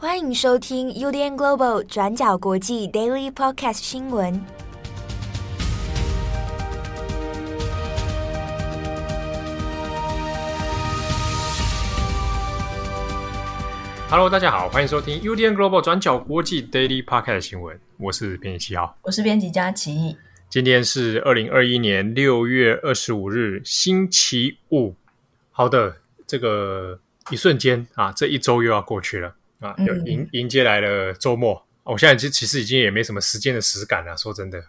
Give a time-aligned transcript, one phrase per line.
[0.00, 4.40] 欢迎收听 UDN Global 转角国际 Daily Podcast 新闻。
[14.08, 17.76] Hello，大家好，欢迎收听 UDN Global 转角国际 Daily Podcast 新闻。
[17.96, 20.16] 我是编辑七号，我是编辑佳琪。
[20.48, 24.94] 今天是二零二一年六月二十五日，星期五。
[25.50, 27.00] 好的，这个
[27.32, 31.64] 一瞬间啊，这一周又要过去了啊，有迎迎接来了周末。
[31.84, 34.16] 我现在其实已经也没什么时间的实感了。
[34.16, 34.62] 说真的，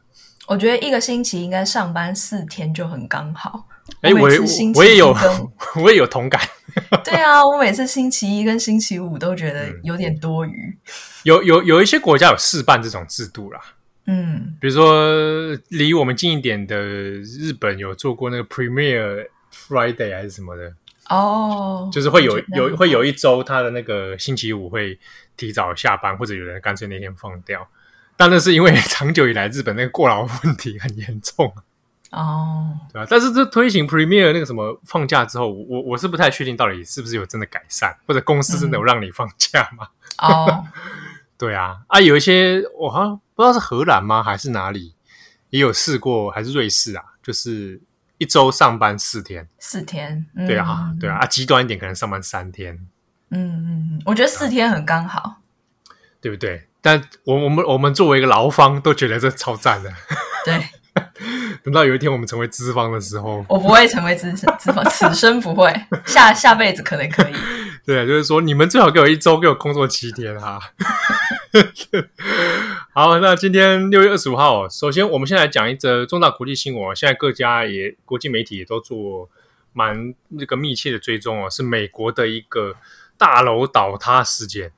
[0.48, 3.68] 我觉得一个星期应该上班四天就很刚好。
[4.02, 4.40] 哎，我也
[4.76, 5.14] 我也有
[5.84, 6.42] 我也有同感。
[7.04, 10.52] 对啊，我每次星期一跟星期五都觉得有点多余。
[10.52, 10.78] 嗯、
[11.24, 13.60] 有有有一些国家有试办这种制度啦。
[14.06, 20.74] 嗯，比如说离我们近一点的日本有做过那个 Premier Friday 还是什么的
[21.10, 24.98] 哦，就是会有有会有一周他的那个星期五会
[25.36, 27.68] 提早下班，或者有人干脆那天放掉。
[28.16, 31.54] 但那是因为 长久以来日本那个过劳问题很严重
[32.12, 33.08] 哦，对吧？
[33.10, 39.88] 但是这推行 Premier 那个什么放假之后，我我是不太确定到底是不是有真的改善，或者公司真的有让你放假吗？
[40.18, 40.66] 嗯、哦。
[41.40, 44.94] 对啊，啊，有一些我好像不知道是荷兰吗，还是哪里
[45.52, 47.80] 也有试过，还是瑞士啊，就是
[48.20, 52.76] 一周上班四天，四天，嗯、对啊，对啊，啊，极端一点可能上班三天，
[53.32, 55.38] 嗯嗯，我觉得四天很刚好，
[56.22, 56.68] 对不对？
[56.82, 59.92] 但我我们我们作为一个劳方都觉得这超赞的，
[60.46, 60.64] 对。
[61.64, 65.74] 等到有一天我们成为资方的时候，我不会成为资资方，此生不会，
[66.06, 67.34] 下下辈子可能可以。
[67.86, 70.60] 对，就是说你们最好给我一周给我工作七天哈。
[72.92, 76.94] 好，那今天六月二十五号，首先我们先来讲一则重大国际新闻。
[76.96, 79.30] 现在各家也国际媒体也都做
[79.74, 82.76] 蛮那个密切的追踪哦，是美国的一个
[83.16, 84.72] 大楼倒塌事件。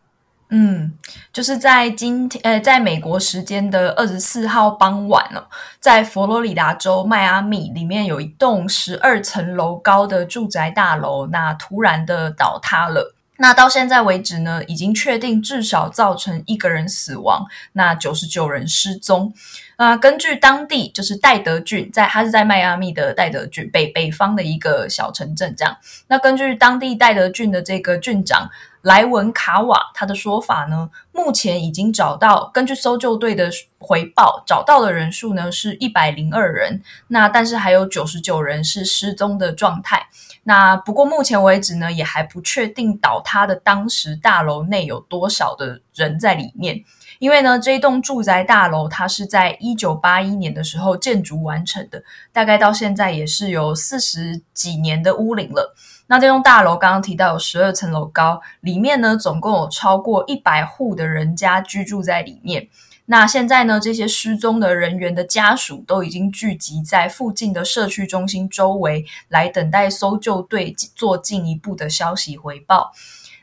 [0.49, 0.91] 嗯，
[1.31, 5.47] 就是在今天呃，在美国时间的二十四号傍晚哦，
[5.79, 13.15] 在佛罗里达州迈阿密里面有一栋十二层楼高的住宅大楼，那突然的倒塌了。
[13.41, 17.43] 那到现在为止呢，已经确定至少造成一个人死亡，
[17.73, 19.33] 那九十九人失踪。
[19.77, 25.75] 那根据当地就是戴德郡，在他是在迈阿密的戴德郡北北方的一个小城镇，这样。
[26.07, 28.47] 那根据当地戴德郡的这个郡长
[28.81, 36.81] 莱文卡瓦他的说法呢，目前已经找到，根据搜救队的回报，找到的人数呢是一百零二人。
[37.07, 40.07] 那但是还有九十九人是失踪的状态。
[40.43, 46.83] 那不过目前为止呢，也还不确定倒塌的当时大楼内有多少的人在里面，
[47.19, 52.03] 因为呢，这一栋住宅大楼它是在一九八一年的时候建筑完成的，
[52.33, 55.75] 大概到现在也是有四十几年的屋龄了。
[56.11, 62.67] 那这栋大楼刚刚提到有十二层楼高，里面呢总共有超过一百户的人家居住在里面。
[63.05, 72.91] 那现在呢，这些失踪的人员的家属都已经聚集在附近的社区中心周围，来等待搜救队做进一步的消息回报。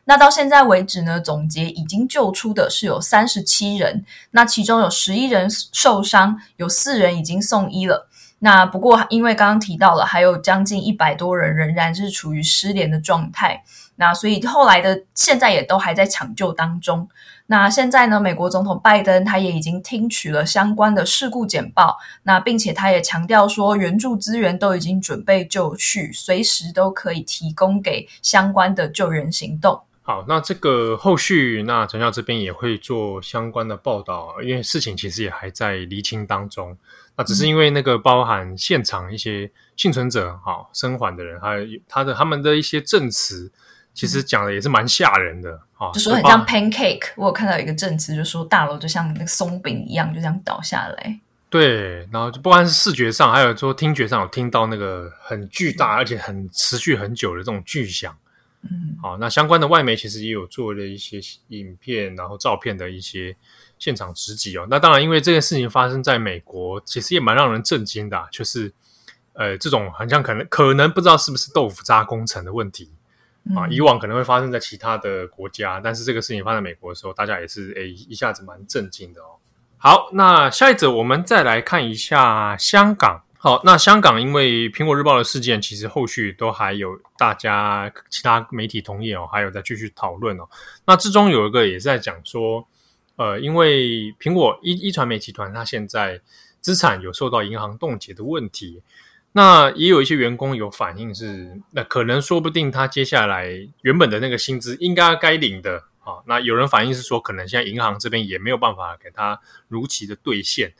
[0.04, 8.10] 那到现在为止呢，总结已经救出的是有三十七人，那其中有十一人受伤，有四人已经送医了。
[8.41, 13.62] 那不过因为刚刚提到了，还有将近一百多人仍然是处于失联的状态。
[13.97, 17.09] 那所以后来的现在也都还在抢救当中。
[17.47, 29.81] 那现在呢，美国总统拜登他也已经听取了相关的事故简报，那并且他也强调说，援助资源都已经准备就绪，随时都可以提供给相关的救援行动。
[30.08, 36.74] 好，那这个后续，那陈校这边也会做相关的报道，因为事情其实也还在厘清当中。
[37.14, 43.52] 那只是因为那个包含现场一些幸存者，哈、嗯，生还的人，还有他的他们的一些证词。
[43.92, 47.10] 其实讲的也是蛮吓人的啊，就说很像 pancake。
[47.14, 51.20] 我有看到一个证词，就说大楼就像那个松饼一样，就这样倒下来。
[51.50, 58.16] 对，然后就不管是视觉上，还有说听觉上，有听到那个很巨大而且很持续很久的这种巨响。
[58.70, 63.34] 嗯，好，那相关的外媒其实也有做了一些影片，然后照片的一些
[63.78, 64.66] 现场直击哦。
[64.68, 68.72] 那当然，因为这件事情发生在美国，其实也蛮让人震惊的啊，就是
[69.32, 72.91] 呃，这种好像可能可能不知道是不是豆腐渣工程的问题。
[73.56, 79.41] 啊，以往可能会发生在其他的国家，但是这个事情发生在美国的时候，大家也是诶一下子蛮震惊的哦。
[79.78, 83.22] 好，那下一则我们再来看一下香港。
[83.40, 90.48] 好，那香港因为苹果日报的事件，其实后续都还有大家其他媒体同业哦，还有在继续讨论哦。
[90.84, 92.66] 那之中有一个也是在讲说，
[93.14, 96.20] 呃，因为苹果一一传媒集团它现在
[96.60, 98.82] 资产有受到银行冻结的问题。
[99.30, 103.46] 那也有一些员工有反映是，那可能说不定他接下来
[103.82, 106.18] 原本的那个薪资应该该领的啊。
[106.26, 109.38] 那有人反映是说，可能现在银行这边也没有办法给他
[109.68, 110.72] 如期的兑现，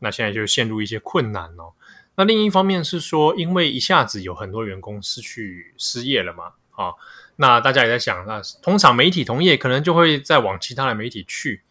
[0.00, 1.72] 那现在就陷入一些困难哦。
[2.20, 6.92] 那另一方面是说，因为一下子有很多员工失去失业了嘛，啊，
[7.36, 11.62] 那大家也在想，那通常媒体同业可能就会再往其他的媒体去。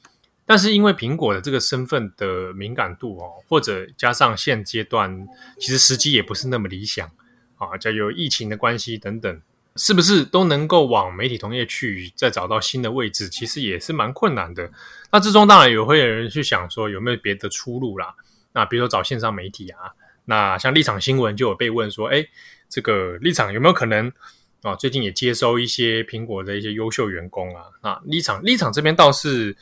[0.47, 5.27] 但是因为苹果的这个身份的敏感度哦，或者加上现阶段
[5.59, 7.07] 其实时机也不是那么理想
[7.59, 9.41] 啊，加有疫情的关系等等，
[9.75, 13.29] 是不是都能够往媒体同业去再找到新的位置？
[13.29, 14.71] 其实也是蛮困难的。
[15.11, 18.15] 那之中当然也会有人去想说有没有别的出路啦？
[18.51, 19.93] 那比如说找线上媒体啊，
[20.29, 22.23] 那像立场新闻就有被问说，哎，
[22.69, 24.09] 这个立场有没有可能
[24.61, 24.75] 啊？
[24.75, 29.57] 最近也接收一些苹果的一些优秀员工啊，那立场立场这边倒是。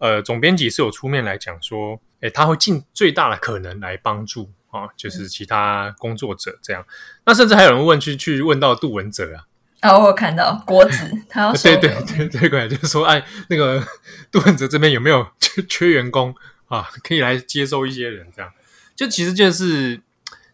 [0.00, 6.86] 呃，总编辑是有出面来讲说，哎，他会尽最大的可能来帮助啊，就是其他工作者这样。
[7.26, 9.42] 那甚至还有人问去去问到杜文泽啊，
[9.80, 13.82] 啊，我有看到郭子，他要对对对对对，就是说，哎，那个
[14.30, 16.32] 杜文泽这边有没有 缺缺员工
[16.68, 16.88] 啊？
[17.02, 18.52] 可以来接收一些人这样。
[18.94, 20.00] 就其实就是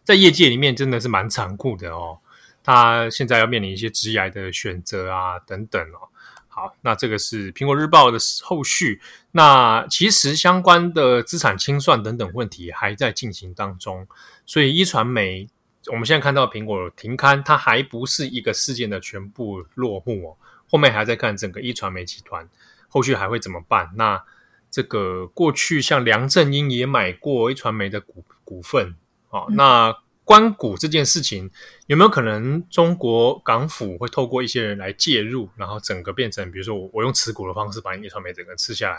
[0.05, 2.19] 在业界里面真的是蛮残酷的哦。
[2.63, 6.07] 他现在要面临一些职涯的选择啊等等哦。
[6.47, 9.01] 好，那这个是苹果日报的后续。
[9.31, 14.07] 那其实相关的资产清算等等问题还在进行当中，
[14.45, 15.49] 所以一传媒
[15.87, 20.37] 我们现在看到苹果停刊，它还不是一个事件的全部落幕哦。
[20.67, 22.47] 后面还在看整个一传媒集团
[22.87, 23.91] 后续还会怎么办。
[23.95, 24.23] 那
[24.71, 28.95] 这个过去像梁振英也买过一传媒的股股份，
[29.35, 29.95] 哦，那。
[30.25, 31.51] 关谷这件事情
[31.85, 38.97] 有没有可能中国港府会透过一些人来介入，然后整个变成，比如说我我用持股的方式把你一传媒整个吃下来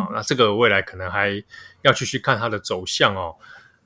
[0.00, 0.06] 啊？
[0.12, 1.42] 那这个未来可能还
[1.82, 3.34] 要继续看它的走向哦。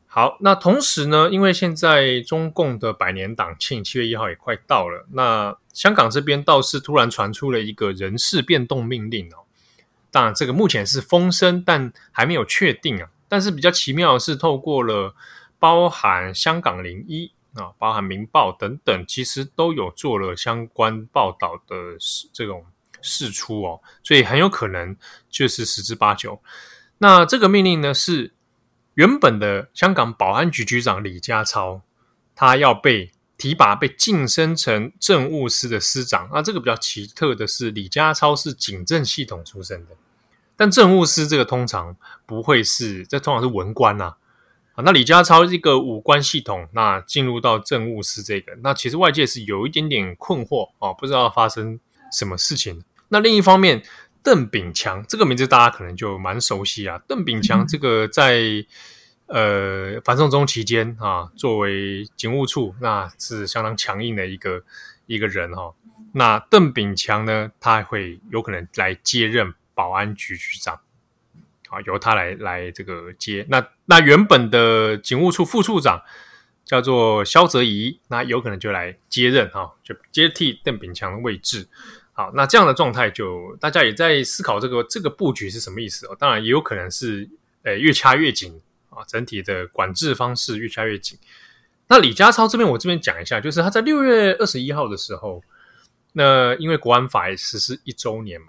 [0.06, 9.48] 好，那同时呢，因为现在中共的百年党庆七月一号也快到了，那香港这边倒是突然传出了一个人事变动命令哦。
[10.10, 13.08] 当然，这个目前是风声，但还没有确定啊。
[13.26, 15.14] 但是比较奇妙的是，透过了。
[15.58, 21.74] 包含香港零一啊，包含明报等等，其实都有做了相关报道的
[22.32, 22.64] 这种
[23.00, 24.96] 释出哦，所以很有可能
[25.28, 26.40] 就是十之八九。
[26.98, 28.32] 那这个命令呢，是
[28.94, 31.82] 原本的香港保安局局长李家超，
[32.36, 36.28] 他要被提拔，被晋升成政务司的司长。
[36.32, 39.96] 那这个比较奇特的是，李家超是警政系统出身的，
[40.56, 41.96] 但政务司这个通常
[42.26, 44.16] 不会是，这通常是文官呐、啊。
[44.84, 51.80] 那李家超这个五官系统，那进入到政务司这个，那其实外界是有一点点困惑啊，不知道发生
[52.12, 52.84] 什么事情。
[53.08, 53.82] 那另一方面，
[54.22, 57.00] 邓炳强这个名字大家可能就蛮熟悉啊。
[57.08, 58.64] 邓炳强这个在
[59.26, 64.62] 呃反送中期间啊，作为警务处，那是相当强硬的一个
[65.06, 65.74] 一个人哈、哦。
[66.12, 70.80] 那邓炳强呢，他会有可能来接任保安局局长。
[71.68, 73.46] 啊，由他来来这个接。
[73.48, 76.02] 那那原本的警务处副处长
[76.64, 81.68] 叫做萧泽颐，那有可能就来接任哈，就接替邓炳强的位置。
[82.12, 86.16] 好，那这样的状态就大家也在思考这个这个布局是什么意思哦。
[86.18, 87.28] 当然也有可能是
[87.62, 88.60] 诶越掐越紧
[88.90, 91.18] 啊，整体的管制方式越掐越紧。
[91.86, 95.42] 那李家超这边我这边讲一下，就是他在六月二十一号的时候，
[96.12, 98.48] 那因为国安法实施一周年嘛。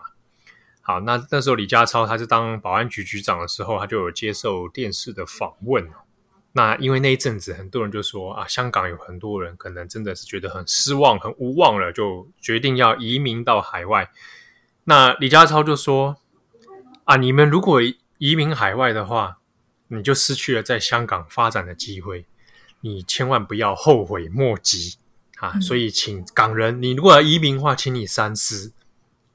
[0.89, 5.87] 好，那那时候李家超他是当保安局局长的时候，他就有接受电视的访问。
[6.53, 14.09] 那因为那一阵子很多人就说啊，香港有很多人可能真的是觉得很失望、很无望了，就决定要移民到海外。
[14.85, 16.17] 那李家超就说
[17.03, 17.79] 啊，你们如果
[18.17, 19.37] 移民海外的话，
[19.89, 22.25] 你就失去了在香港发展的机会，
[22.81, 24.97] 你千万不要后悔莫及
[25.37, 25.59] 啊！
[25.59, 28.73] 所以请港人，你如果要移民的话，请你三思。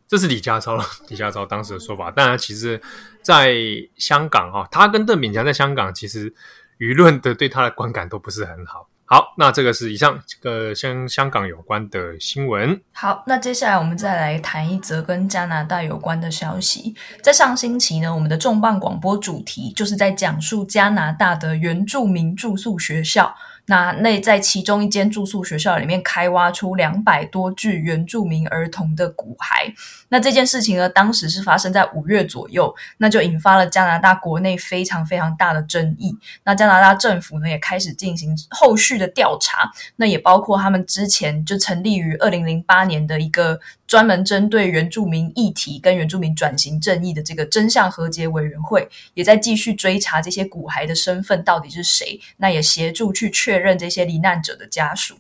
[0.07, 2.11] 这是李家超， 李家超当时的说法。
[2.11, 2.81] 当然，其实，
[3.23, 3.55] 在
[3.97, 6.33] 香港哈，他跟邓炳强在香港，其实
[6.79, 8.89] 舆论的对他的观感都不是很好。
[9.07, 12.81] 好，那这个是以上这个香香港有关的新闻。
[12.93, 16.95] 好，那接下来我们再来谈一则跟加拿大有关的消息。
[17.23, 23.35] 在上星期呢，我们的重磅广播主题就是在讲述加拿大的原住民住宿学校。
[23.67, 29.73] 那那在其中一间住宿学校里面开挖出两百多具原住民儿童的骨骸。
[30.15, 36.17] 那这件事情呢，当时是发生在五月左右，那就引发了加拿大国内非常非常大的争议。
[36.45, 43.59] 那加拿大政府呢，也开始进行后续的调查，那也包括他们之前就成立于二零零八年的一个。
[43.87, 55.17] 专门针对原住民议题跟原住民转型正义的这个真相和解委员会，也在继续追查这些骨骸的身份到底是谁，那也协助去确认这些罹难者的家属。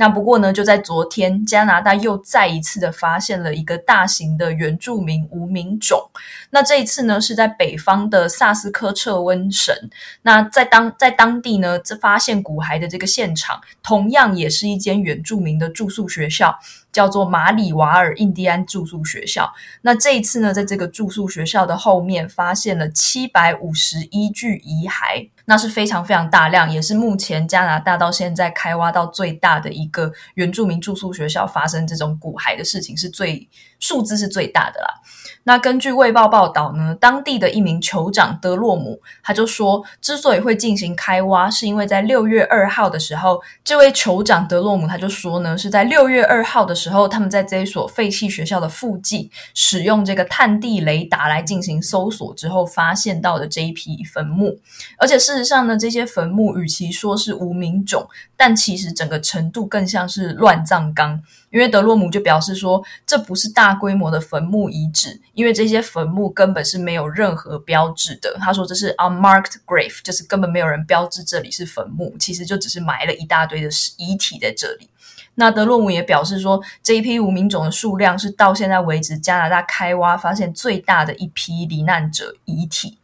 [0.00, 6.08] 那不过呢，就在昨天，加拿大又再一次的发现了一个大型的原住民无名种。
[6.50, 9.74] 那这一次呢，是在北方的萨斯科彻温省。
[10.22, 16.56] 那在当在当地呢，这发现骨骸的这个现场，同样也是一间原住民的住宿学校，
[16.98, 19.48] 叫做马里瓦尔印第安住宿学校。
[19.82, 25.28] 那这一次呢，在这个住宿学校的后面，发现了七百五十一具遗骸。
[25.44, 34.88] 那是非常非常大量，也是目前加拿大到现在开挖到最大的一个原住民住宿学校发生这种骨骸的事情，是最数字是最大的啦。
[35.44, 54.58] 那根据《卫报》报道呢，当地的一名酋长德洛姆他就说，之所以会进行开挖，是因为在六月二号的时候，这位酋长德洛姆他就说呢，是在六月二号的时候，他们在这一所废弃学校的附近使用这个探地雷达来进行搜索之后，发现到的这一批坟墓。
[54.98, 58.06] 而且事实上呢，这些坟墓与其说是无名种，
[58.36, 61.22] 但其实整个程度更像是乱葬岗。
[61.50, 68.34] 因为德洛姆就表示说，这不是大大规模的坟墓遗址，因为这些坟墓根本是没有任何标志的。
[68.40, 74.88] 他说这是 unmarked grave，就是根本没有人标志这里是坟墓，其实就只是埋了一大堆的遗体在这里。
[75.34, 82.96] 那德洛姆也表示说，这一批无名种的数量是到现在为止加拿大开挖发现最大的一批罹难者遗体。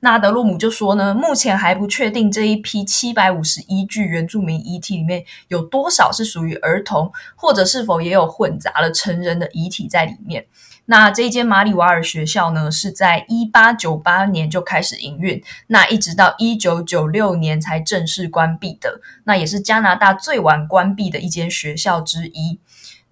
[0.00, 10.46] 那德鲁姆就说呢，目前还不确定这一批七百五十一具原住民遗体里面有多少是属于儿童，或者是否也有混杂了成人的遗体在里面。
[10.86, 22.58] 那这一间马里瓦尔学校呢，是在一八九八年就开始营运，那一直到一九九六年才正式关闭的，那也是加拿大最晚关闭的一间学校之一。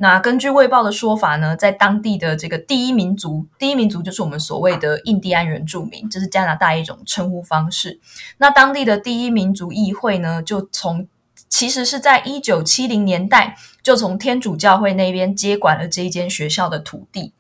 [0.01, 7.99] 那根据《卫报》的说法呢，在当地的这个第一民族，第一民族就是我们所谓的印第安原住民，这是加拿大一种称呼方式。
[8.39, 11.09] 那当地的第一民族议会呢，就从
[11.49, 17.33] 其实是在一九七零年代就从天主教会那边接管了这一间学校的土地。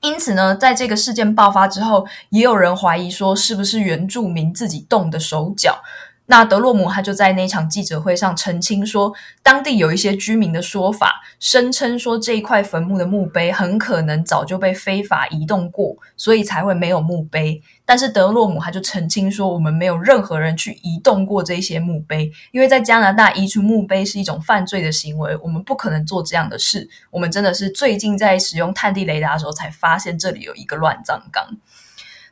[0.00, 5.78] 因此呢，在这个事件爆发之后，也有人怀疑说，是不是原住民自己动的手脚。
[6.26, 17.62] 那德洛姆他就在那场记者会上澄清说，当地有一些居民的说法，声称说这一块坟墓的墓碑很可能早就被非法移动过，所以才会没有墓碑。
[17.84, 26.88] 但是德洛姆他就澄清说，我们没有任何人去移动过这些墓碑，因为在加拿大移除墓碑是一种犯罪的行为，我们不可能做这样的事。
[27.12, 31.46] 我们真的是最近在使用探地雷达的时候才发现这里有一个乱葬岗。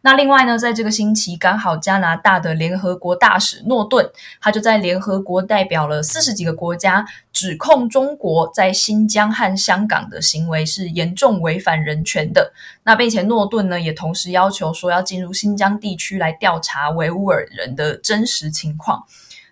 [0.07, 4.07] 那另外呢，在这个星期刚好加拿大的联合国大使诺顿，
[4.39, 12.53] 他就在联合国代表了四十几个国家，指控中国在新疆和香港的行为是严重违反人权的。
[12.83, 19.05] 那并且诺顿呢，也同时要求说要进入新疆地区来调查维吾尔人的真实情况。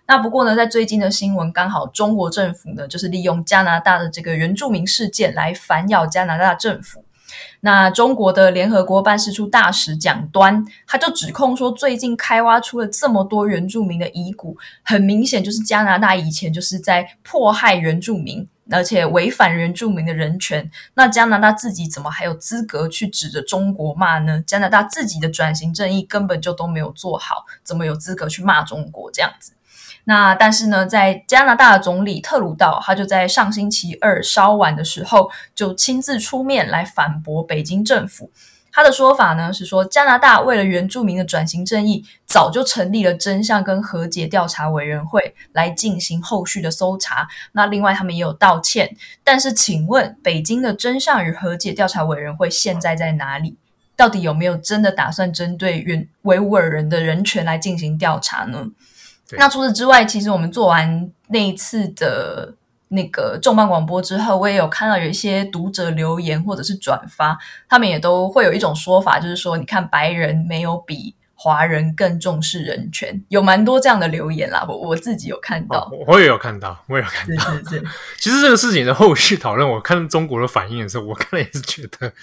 [0.05, 7.03] 那不过呢，在最近的新闻，刚好中国政府呢，就是利用加拿大的这个原住民事件来反咬加拿大政府。
[7.61, 20.69] 那中国的联合国办事处大使蒋端，他就指控说，最近开挖出了这么多原住民的遗骨，很明显就是加拿大以前就是在迫害原住民，而且违反原住民的人权。
[20.95, 24.43] 那加拿大自己怎么还有资格去指着中国骂呢？
[24.45, 29.53] 加拿大自己的转型正义根本就都没有做好，怎么有资格去骂中国这样子？
[30.05, 38.29] 那但是呢，在加拿大总理特鲁道，他就在上星期二稍晚的时候，就亲自出面来反驳北京政府。
[38.75, 47.27] 他的说法呢是说，加拿大为了原住民的转型正义，早就成立了真相跟和解调查委员会来进行后续的搜查。
[47.51, 53.55] 那另外他们也有道歉，但是请问，北京的真相与和解调查委员会现在在哪里？
[53.95, 58.65] 到底有没有真的打算针对原维吾尔人的人权来进行调查呢？
[59.37, 62.53] 那除此之外，其实我们做完那一次的
[62.89, 67.37] 那个重磅广播之后，我也有看到有一些读者留言或者是转发，
[67.67, 74.63] 他们也都会有一种说法，就是说，你看白人没有比华人更重视人权，有蛮多这样的留言啦。
[74.69, 77.43] 我我自己有看到，我也有看到，我也有看到。
[77.51, 77.83] 是是是。
[78.17, 82.13] 其实这个事情的后续讨论，我看中国的反应的时候，我看了也是觉得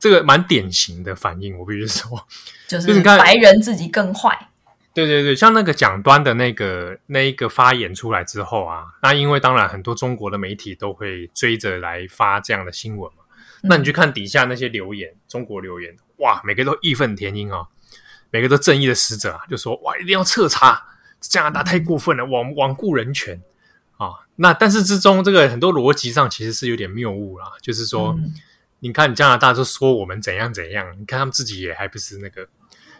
[0.00, 1.56] 这个蛮典型的反应。
[1.58, 2.26] 我必须说，
[2.66, 4.48] 就是白人自己更坏。
[4.94, 13.24] 对对对，像那个蒋端的那个那一个发言出来之后啊，那因为当然很多中国的媒体都会追着来发这样的新闻嘛。
[13.62, 17.66] 嗯、那你去看底下那些留言，中国留言，哇，每个都义愤填膺啊，
[18.30, 20.86] 每个都正义的使者啊，就说哇，一定要彻查
[21.18, 23.42] 加拿大太过分了，罔罔顾人权
[23.96, 24.10] 啊。
[24.36, 28.32] 那但是之中这个很多逻辑上其实是有点谬误啦，就是说，嗯、
[28.78, 32.46] 你看加拿大就说我们怎样怎样，你看他们自己也还不是那个。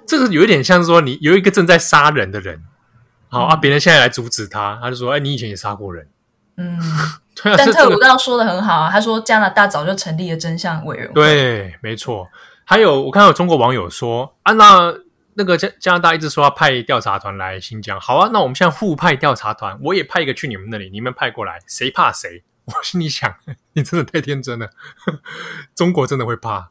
[0.06, 2.62] 这个有一点像是说，你有一个正在杀人的人，
[3.28, 6.08] 好、嗯、啊，别人现在来阻止他，他就说：“哎，你以前也杀过人，
[6.56, 6.78] 嗯，
[7.42, 7.56] 对啊。
[7.58, 11.12] 但特鲁道说的很好啊，他说加拿大早就成立了真相委员会。
[11.14, 12.28] 对，没错。
[12.64, 14.94] 还有我看到有中国网友说啊，那
[15.34, 22.44] 那个加加拿大一直说要派调查团来新疆，好啊，那我们现在互派调查团，我也派一个去你们那里，你们派过来，谁怕谁？
[22.66, 23.34] 我心里想，
[23.74, 24.70] 你真的太天真了，
[25.74, 26.70] 中国真的会怕？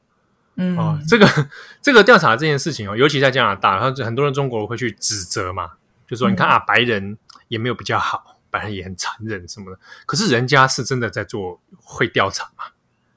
[0.55, 1.27] 嗯，哦，这个
[1.81, 5.71] 这个调查这件事情哦，尤其在加拿大，然后很多人中国会去指责嘛，
[6.07, 7.17] 就说你看啊，白人
[7.47, 12.65] 也没有比较好，白人也很残忍什么的，可是人家是真的在做会调查嘛。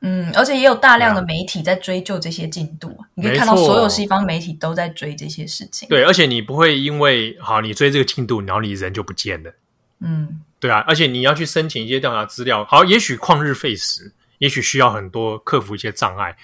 [0.01, 5.89] 嗯，而且也有大量的媒体在追究这些进度，啊，你可以看到所有西方媒体都在追这些事情。
[5.89, 9.53] 对，而且你不会因为好你追这个进度，然后你人就不见了。
[10.01, 16.37] 嗯，对啊，而且你要去申请一些调查资料，好，也许旷日费时，也许需要很多克服一些障碍，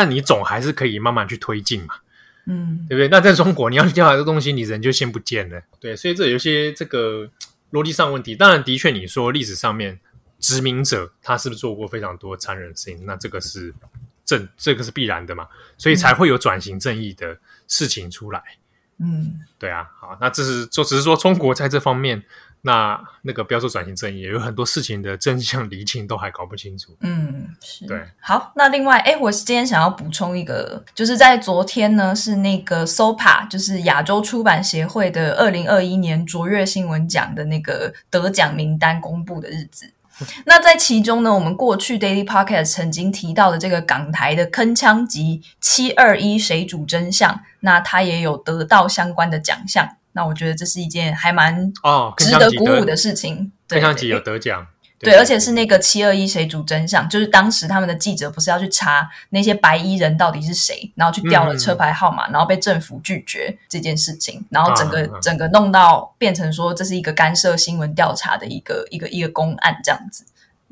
[0.00, 1.94] 但你总还是可以慢慢去推进嘛。
[2.46, 3.08] 嗯，对不对？
[3.08, 5.60] 那在中国，你要去调查这东西，你人就先不见了。
[5.78, 7.28] 对，所以这有些这个
[7.72, 8.34] 逻辑上问题。
[8.34, 10.00] 当然，的确你说历史上面。
[10.42, 13.04] 殖民者他是不是做过非常多残忍的事情？
[13.04, 13.74] 那这个是
[14.24, 17.36] 正，这个是必然的嘛，所以才会有转型正义的
[17.68, 18.42] 事情出来。
[18.98, 22.24] 嗯，对啊，好，那这是就只是说中国在这方面，
[22.62, 26.96] 那那个不要说转型正义，有很多事情的真相厘清都还搞不清楚。
[27.00, 27.86] 嗯，是。
[27.86, 39.92] 对，好，那另外，哎，我今天想要补充一个，就是在昨天呢，是那个 SOPA，就是亚洲出版协会的二零二一年卓越新闻奖的那个得奖名单公布的日子。
[40.44, 49.96] 那在其中呢，我们过去 Daily Podcast 曾经提到的这个港台的铿锵集《七二一谁主真相》，那他也有得到相关的奖项。
[50.12, 53.52] 那我觉得这是一件还蛮哦值得鼓舞的事情。
[53.68, 54.66] 铿锵集有得奖。
[55.02, 70.26] 对，而且是那个七二一谁主真相，就是当时他们的记者不是要去查那些白衣人到底是谁，然后去调了车牌号码，嗯、然后被政府拒绝这件事情，然后整个、啊、整个弄到变成说这是一个干涉新闻调查的一个一个一个公案这样子。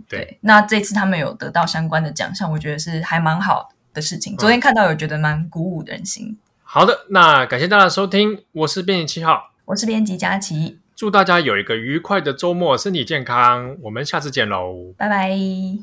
[0.06, 4.36] 对，对，那这次他们有得到相关的奖项，我觉得是还蛮好的事情。
[4.36, 6.36] 昨天看到有觉得蛮鼓舞人心。
[6.70, 10.78] 好的，那感谢大家收听，我是编辑七号，我是编辑佳琪。
[10.94, 13.74] 祝大家有一个愉快的周末，身体健康。
[13.84, 15.30] 我们下次见喽，拜拜，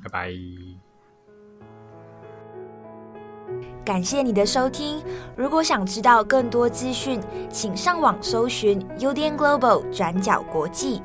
[0.04, 0.32] 拜拜。
[3.84, 5.02] 感谢你的收听。
[5.36, 7.20] 如果想知道更多资讯，
[7.50, 11.02] 请上网搜寻 UDN Global 转角国际。